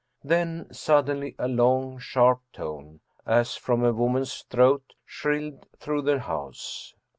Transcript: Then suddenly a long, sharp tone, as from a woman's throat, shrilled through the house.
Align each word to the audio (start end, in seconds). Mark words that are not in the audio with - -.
Then 0.23 0.67
suddenly 0.71 1.35
a 1.37 1.47
long, 1.47 1.99
sharp 1.99 2.41
tone, 2.53 3.01
as 3.23 3.55
from 3.55 3.83
a 3.83 3.93
woman's 3.93 4.41
throat, 4.49 4.95
shrilled 5.05 5.67
through 5.79 6.01
the 6.01 6.17
house. 6.21 6.95